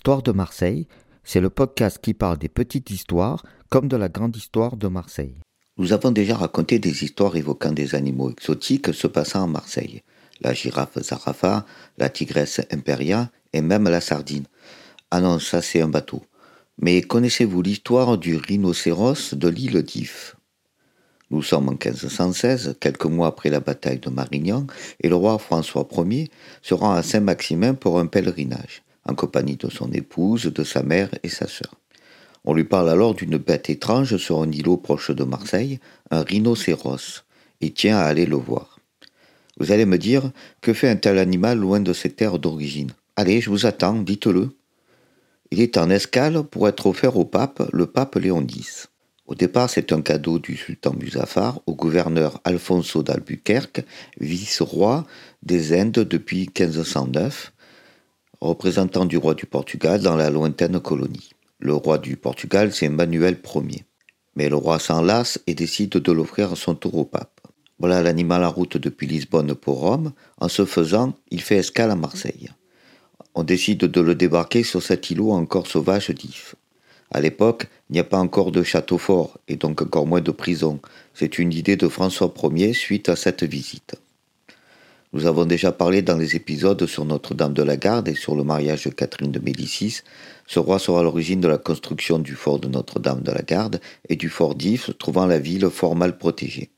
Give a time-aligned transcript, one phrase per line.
[0.00, 0.86] Histoire de Marseille,
[1.24, 5.34] c'est le podcast qui parle des petites histoires comme de la grande histoire de Marseille.
[5.76, 10.00] Nous avons déjà raconté des histoires évoquant des animaux exotiques se passant à Marseille.
[10.40, 11.66] La girafe Zarafa,
[11.98, 14.46] la tigresse Imperia et même la sardine.
[15.10, 16.22] Ah non, ça c'est un bateau.
[16.78, 20.34] Mais connaissez-vous l'histoire du rhinocéros de l'île d'If?
[21.30, 24.66] Nous sommes en 1516, quelques mois après la bataille de Marignan,
[25.02, 26.30] et le roi François Ier
[26.62, 31.10] se rend à Saint-Maximin pour un pèlerinage en compagnie de son épouse, de sa mère
[31.22, 31.74] et sa sœur.
[32.44, 35.78] On lui parle alors d'une bête étrange sur un îlot proche de Marseille,
[36.10, 37.24] un rhinocéros,
[37.60, 38.78] et tient à aller le voir.
[39.58, 40.30] Vous allez me dire,
[40.62, 42.92] que fait un tel animal loin de ses terres d'origine?
[43.16, 44.50] Allez, je vous attends, dites-le.
[45.50, 48.88] Il est en escale pour être offert au pape, le pape Léon X.
[49.26, 53.84] Au départ, c'est un cadeau du sultan Muzaffar au gouverneur Alfonso d'Albuquerque,
[54.18, 55.06] vice-roi
[55.42, 57.52] des Indes depuis 1509,
[58.40, 61.30] représentant du roi du Portugal dans la lointaine colonie.
[61.58, 63.84] Le roi du Portugal, c'est Manuel Ier.
[64.36, 67.40] Mais le roi s'en lasse et décide de l'offrir à son tour au pape.
[67.78, 70.12] Voilà l'animal en route depuis Lisbonne pour Rome.
[70.38, 72.48] En ce faisant, il fait escale à Marseille.
[73.34, 76.54] On décide de le débarquer sur cet îlot encore sauvage d'If.
[77.10, 80.30] À l'époque, il n'y a pas encore de château fort et donc encore moins de
[80.30, 80.80] prison.
[81.12, 83.96] C'est une idée de François Ier suite à cette visite.
[85.12, 88.44] Nous avons déjà parlé dans les épisodes sur Notre-Dame de la Garde et sur le
[88.44, 90.02] mariage de Catherine de Médicis.
[90.46, 94.14] Ce roi sera l'origine de la construction du fort de Notre-Dame de la Garde et
[94.14, 96.70] du fort d'If, trouvant la ville fort mal protégée.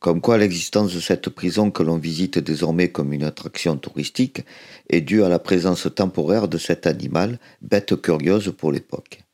[0.00, 4.42] Comme quoi l'existence de cette prison que l'on visite désormais comme une attraction touristique
[4.90, 9.25] est due à la présence temporaire de cet animal, bête curieuse pour l'époque.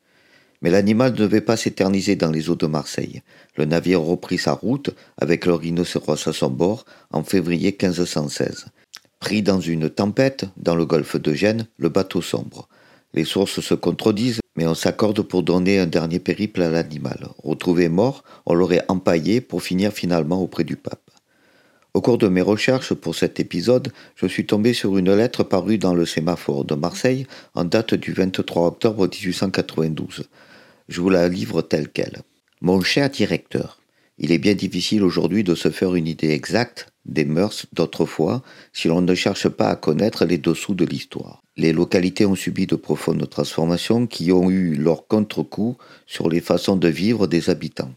[0.62, 3.22] Mais l'animal ne devait pas s'éterniser dans les eaux de Marseille.
[3.56, 8.66] Le navire reprit sa route avec le rhinocéros à son bord en février 1516.
[9.18, 12.68] Pris dans une tempête dans le golfe de Gênes, le bateau sombre.
[13.14, 17.28] Les sources se contredisent, mais on s'accorde pour donner un dernier périple à l'animal.
[17.42, 21.10] Retrouvé mort, on l'aurait empaillé pour finir finalement auprès du pape.
[21.94, 25.76] Au cours de mes recherches pour cet épisode, je suis tombé sur une lettre parue
[25.76, 30.24] dans le sémaphore de Marseille en date du 23 octobre 1892.
[30.92, 32.20] Je vous la livre telle qu'elle.
[32.60, 33.80] Mon cher directeur,
[34.18, 38.42] il est bien difficile aujourd'hui de se faire une idée exacte des mœurs d'autrefois
[38.74, 41.40] si l'on ne cherche pas à connaître les dessous de l'histoire.
[41.56, 46.76] Les localités ont subi de profondes transformations qui ont eu leur contre-coup sur les façons
[46.76, 47.94] de vivre des habitants.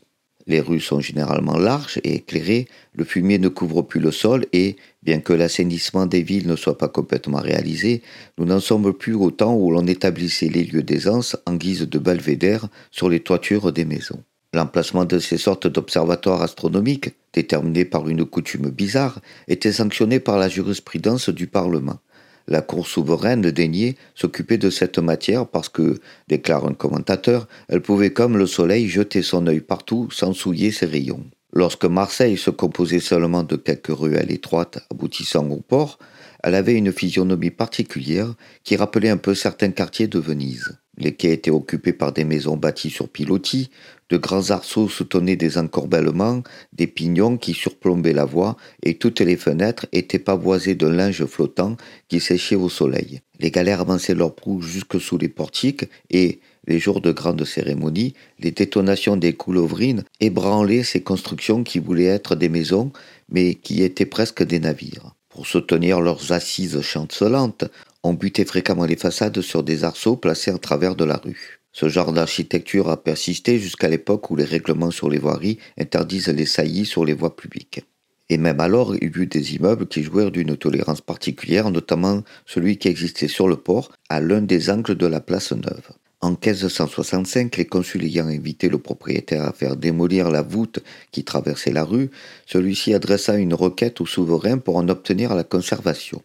[0.48, 4.76] Les rues sont généralement larges et éclairées, le fumier ne couvre plus le sol et,
[5.02, 8.04] bien que l'assainissement des villes ne soit pas complètement réalisé,
[8.38, 12.00] nous n'en sommes plus au temps où l'on établissait les lieux d'aisance en guise de
[12.00, 14.24] belvédère sur les toitures des maisons.
[14.54, 20.48] L'emplacement de ces sortes d'observatoires astronomiques, déterminés par une coutume bizarre, était sanctionné par la
[20.48, 22.00] jurisprudence du Parlement.
[22.48, 28.14] La Cour souveraine daignait s'occuper de cette matière parce que, déclare un commentateur, elle pouvait
[28.14, 31.26] comme le soleil jeter son œil partout sans souiller ses rayons.
[31.54, 35.98] Lorsque Marseille se composait seulement de quelques ruelles étroites aboutissant au port,
[36.44, 40.78] elle avait une physionomie particulière qui rappelait un peu certains quartiers de Venise.
[40.98, 43.70] Les quais étaient occupés par des maisons bâties sur pilotis,
[44.10, 49.36] de grands arceaux soutenaient des encorbellements, des pignons qui surplombaient la voie, et toutes les
[49.36, 51.76] fenêtres étaient pavoisées d'un linge flottant
[52.08, 53.22] qui séchait au soleil.
[53.40, 58.16] Les galères avançaient leurs proues jusque sous les portiques, et, les jours de grandes cérémonies,
[58.40, 62.92] les détonations des coulevrines ébranlaient ces constructions qui voulaient être des maisons,
[63.30, 65.14] mais qui étaient presque des navires.
[65.30, 67.66] Pour soutenir leurs assises chancelantes,
[68.06, 71.60] on butait fréquemment les façades sur des arceaux placés à travers de la rue.
[71.72, 76.46] Ce genre d'architecture a persisté jusqu'à l'époque où les règlements sur les voiries interdisent les
[76.46, 77.84] saillies sur les voies publiques.
[78.30, 82.78] Et même alors, il y eut des immeubles qui jouèrent d'une tolérance particulière, notamment celui
[82.78, 85.90] qui existait sur le port, à l'un des angles de la place Neuve.
[86.22, 90.80] En 1565, les consuls ayant invité le propriétaire à faire démolir la voûte
[91.12, 92.12] qui traversait la rue,
[92.46, 96.22] celui-ci adressa une requête au souverain pour en obtenir la conservation.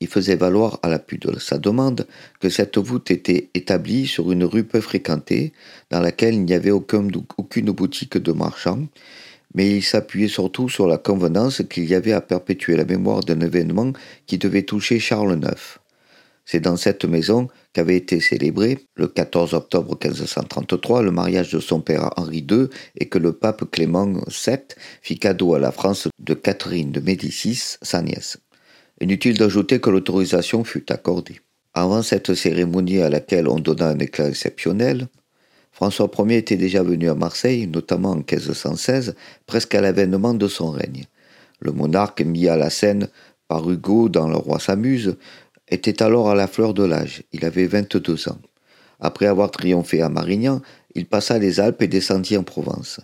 [0.00, 2.06] Il faisait valoir à l'appui de sa demande
[2.38, 5.52] que cette voûte était établie sur une rue peu fréquentée,
[5.90, 7.10] dans laquelle il n'y avait aucune
[7.72, 8.86] boutique de marchands,
[9.54, 13.40] mais il s'appuyait surtout sur la convenance qu'il y avait à perpétuer la mémoire d'un
[13.40, 13.92] événement
[14.26, 15.80] qui devait toucher Charles IX.
[16.44, 21.80] C'est dans cette maison qu'avait été célébré, le 14 octobre 1533, le mariage de son
[21.80, 24.58] père Henri II et que le pape Clément VII
[25.02, 28.38] fit cadeau à la France de Catherine de Médicis, sa nièce.
[29.00, 31.40] Inutile d'ajouter que l'autorisation fut accordée.
[31.74, 35.06] Avant cette cérémonie à laquelle on donna un éclat exceptionnel,
[35.70, 39.14] François Ier était déjà venu à Marseille, notamment en 1516,
[39.46, 41.04] presque à l'avènement de son règne.
[41.60, 43.08] Le monarque mis à la scène
[43.46, 45.16] par Hugo dans Le Roi s'amuse
[45.68, 47.22] était alors à la fleur de l'âge.
[47.32, 48.38] Il avait 22 ans.
[48.98, 50.60] Après avoir triomphé à Marignan,
[50.94, 53.00] il passa les Alpes et descendit en Provence.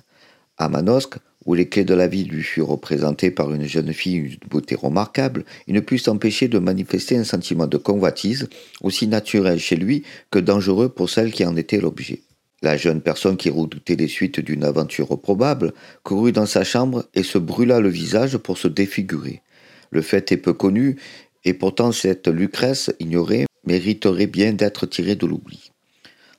[0.57, 1.17] À Manosque,
[1.47, 4.75] où les clés de la ville lui furent représentées par une jeune fille d'une beauté
[4.75, 8.49] remarquable, il ne put s'empêcher de manifester un sentiment de convoitise,
[8.81, 12.23] aussi naturel chez lui que dangereux pour celle qui en était l'objet.
[12.63, 17.23] La jeune personne qui redoutait les suites d'une aventure probable courut dans sa chambre et
[17.23, 19.43] se brûla le visage pour se défigurer.
[19.91, 20.97] Le fait est peu connu,
[21.45, 25.64] et pourtant cette Lucrèce ignorée mériterait bien d'être tirée de l'oubli.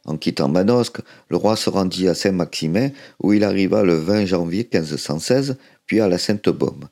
[0.06, 2.90] En quittant Manosque, le roi se rendit à Saint-Maximin,
[3.22, 6.88] où il arriva le 20 janvier 1516, puis à la Sainte-Baume.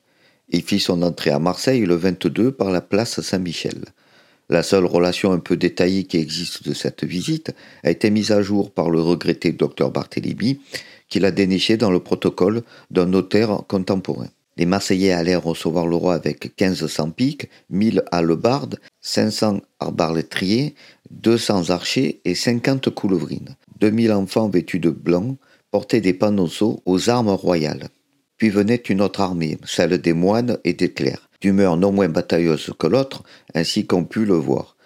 [0.50, 3.84] Il fit son entrée à Marseille le 22 par la place Saint-Michel.
[4.50, 8.42] La seule relation un peu détaillée qui existe de cette visite a été mise à
[8.42, 10.60] jour par le regretté docteur Barthélemy,
[11.08, 14.28] qui l'a déniché dans le protocole d'un notaire contemporain.
[14.56, 20.74] Les Marseillais allèrent recevoir le roi avec 1500 piques, 1000 hallebardes, 500 arbalétriers,
[21.10, 23.56] 200 archers et 50 coulevrines.
[23.80, 25.36] 2000 enfants vêtus de blanc
[25.70, 27.88] portaient des panonceaux aux armes royales.
[28.36, 32.72] Puis venait une autre armée, celle des moines et des clercs, d'humeur non moins batailleuse
[32.78, 33.22] que l'autre,
[33.54, 34.76] ainsi qu'on put le voir.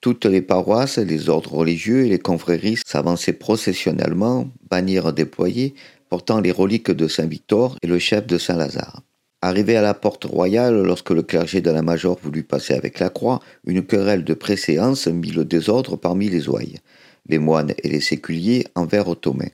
[0.00, 5.74] Toutes les paroisses, les ordres religieux et les confréries s'avançaient processionnellement, bannières déployées,
[6.08, 9.02] portant les reliques de Saint-Victor et le chef de Saint-Lazare.
[9.42, 13.08] Arrivé à la porte royale, lorsque le clergé de la Major voulut passer avec la
[13.08, 16.76] croix, une querelle de préséance mit le désordre parmi les ouailles.
[17.26, 19.48] Les moines et les séculiers envers ottomans.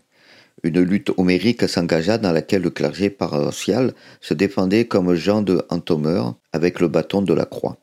[0.64, 6.34] Une lutte homérique s'engagea dans laquelle le clergé paroissial se défendait comme Jean de Antomeur
[6.52, 7.78] avec le bâton de la croix.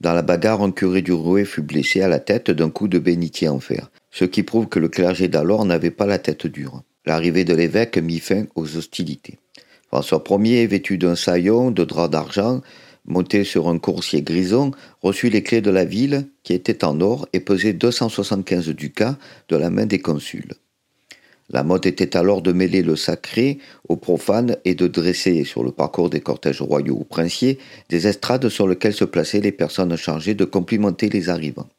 [0.00, 2.98] Dans la bagarre, un curé du Rouet fut blessé à la tête d'un coup de
[2.98, 6.82] bénitier en fer, ce qui prouve que le clergé d'alors n'avait pas la tête dure.
[7.04, 9.38] L'arrivée de l'évêque mit fin aux hostilités.
[9.88, 12.60] François Ier, vêtu d'un saillon de drap d'argent,
[13.06, 14.70] monté sur un coursier grison,
[15.00, 19.16] reçut les clés de la ville, qui était en or et pesait 275 ducats
[19.48, 20.52] de la main des consuls.
[21.50, 23.58] La mode était alors de mêler le sacré
[23.88, 27.58] au profane et de dresser sur le parcours des cortèges royaux ou princiers
[27.88, 31.70] des estrades sur lesquelles se plaçaient les personnes chargées de complimenter les arrivants.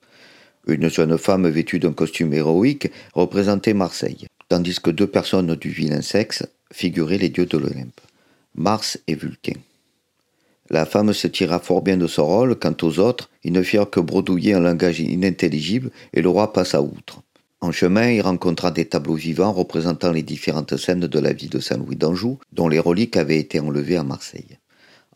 [0.67, 6.01] Une jeune femme vêtue d'un costume héroïque représentait Marseille, tandis que deux personnes du vilain
[6.01, 8.01] sexe figuraient les dieux de l'Olympe,
[8.55, 9.59] Mars et Vulcain.
[10.69, 13.89] La femme se tira fort bien de son rôle, quant aux autres, ils ne firent
[13.89, 17.23] que bredouiller un langage inintelligible et le roi passa outre.
[17.59, 21.59] En chemin, il rencontra des tableaux vivants représentant les différentes scènes de la vie de
[21.59, 24.58] Saint-Louis d'Anjou, dont les reliques avaient été enlevées à Marseille.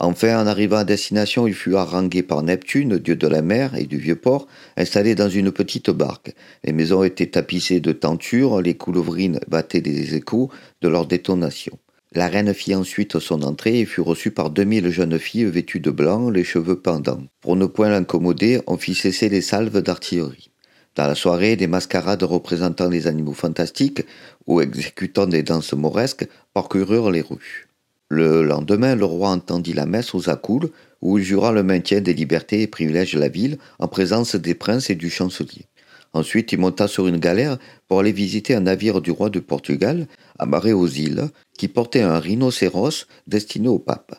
[0.04, 3.86] Enfin, en arrivant à destination, il fut harangué par Neptune, dieu de la mer et
[3.86, 6.36] du vieux port, installé dans une petite barque.
[6.66, 10.50] Les maisons étaient tapissées de tentures, les coulevrines battaient des échos
[10.82, 11.80] de leur détonation.
[12.12, 15.80] La reine fit ensuite son entrée et fut reçue par deux mille jeunes filles vêtues
[15.80, 17.24] de blanc, les cheveux pendants.
[17.40, 20.52] Pour ne point l'incommoder, on fit cesser les salves d'artillerie.
[20.96, 24.04] Dans la soirée, des mascarades représentant les animaux fantastiques
[24.48, 27.70] ou exécutant des danses mauresques parcoururent les rues.
[28.16, 30.70] Le lendemain, le roi entendit la messe aux accoules,
[31.02, 34.54] où il jura le maintien des libertés et privilèges de la ville en présence des
[34.54, 35.66] princes et du chancelier.
[36.14, 37.58] Ensuite, il monta sur une galère
[37.88, 40.06] pour aller visiter un navire du roi de Portugal,
[40.38, 41.28] amarré aux îles,
[41.58, 44.14] qui portait un rhinocéros destiné au pape.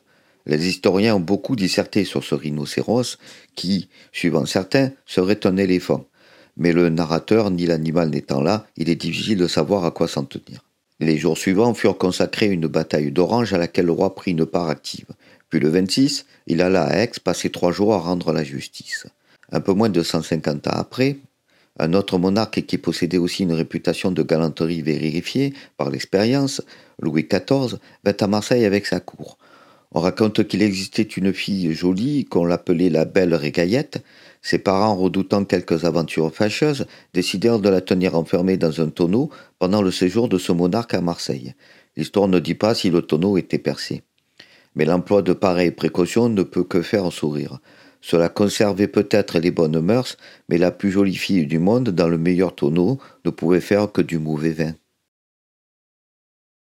[0.45, 3.19] Les historiens ont beaucoup disserté sur ce rhinocéros,
[3.55, 6.05] qui, suivant certains, serait un éléphant.
[6.57, 10.25] Mais le narrateur ni l'animal n'étant là, il est difficile de savoir à quoi s'en
[10.25, 10.65] tenir.
[11.01, 14.47] Les jours suivants furent consacrés à une bataille d'Orange à laquelle le roi prit une
[14.47, 15.09] part active.
[15.51, 19.07] Puis le 26, il alla à Aix passer trois jours à rendre la justice.
[19.51, 21.19] Un peu moins de 150 ans après,
[21.81, 26.63] un autre monarque qui possédait aussi une réputation de galanterie vérifiée par l'expérience,
[27.01, 29.39] Louis XIV, vint à Marseille avec sa cour.
[29.91, 34.05] On raconte qu'il existait une fille jolie qu'on l'appelait la belle Régaillette,
[34.45, 36.85] ses parents, redoutant quelques aventures fâcheuses,
[37.15, 41.01] décidèrent de la tenir enfermée dans un tonneau pendant le séjour de ce monarque à
[41.01, 41.55] Marseille.
[41.97, 44.03] L'histoire ne dit pas si le tonneau était percé.
[44.75, 47.59] Mais l'emploi de pareilles précautions ne peut que faire sourire.
[48.03, 50.19] Cela conservait peut-être les bonnes mœurs,
[50.51, 54.03] mais la plus jolie fille du monde, dans le meilleur tonneau, ne pouvait faire que
[54.03, 54.75] du mauvais vin.